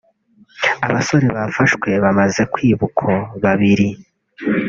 [0.87, 3.07] Abasore bafashwe bamaze kwiba uko
[3.43, 3.87] babiri